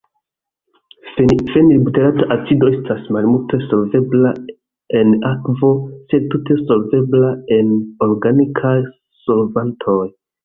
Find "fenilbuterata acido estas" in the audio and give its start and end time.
1.55-3.03